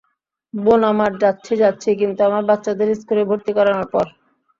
বোন 0.53 0.81
আমার, 0.83 1.11
যাচ্ছি 1.23 1.53
যাচ্ছি, 1.55 1.89
কিন্তু 2.01 2.21
আমার 2.29 2.43
বাচ্চাদের 2.49 2.89
স্কুলে 3.01 3.23
ভর্তি 3.29 3.51
করানোর 3.57 3.87
পর। 3.93 4.05